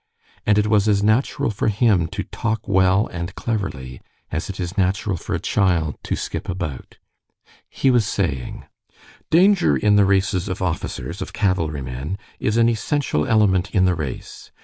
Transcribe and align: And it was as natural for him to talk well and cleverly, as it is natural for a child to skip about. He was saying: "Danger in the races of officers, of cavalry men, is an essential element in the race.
And 0.47 0.57
it 0.57 0.65
was 0.65 0.87
as 0.87 1.03
natural 1.03 1.51
for 1.51 1.67
him 1.67 2.07
to 2.07 2.23
talk 2.23 2.67
well 2.67 3.05
and 3.09 3.35
cleverly, 3.35 4.01
as 4.31 4.49
it 4.49 4.59
is 4.59 4.75
natural 4.75 5.15
for 5.15 5.35
a 5.35 5.39
child 5.39 5.95
to 6.05 6.15
skip 6.15 6.49
about. 6.49 6.97
He 7.69 7.91
was 7.91 8.07
saying: 8.07 8.65
"Danger 9.29 9.77
in 9.77 9.97
the 9.97 10.05
races 10.05 10.49
of 10.49 10.59
officers, 10.59 11.21
of 11.21 11.33
cavalry 11.33 11.83
men, 11.83 12.17
is 12.39 12.57
an 12.57 12.67
essential 12.67 13.27
element 13.27 13.69
in 13.75 13.85
the 13.85 13.93
race. 13.93 14.49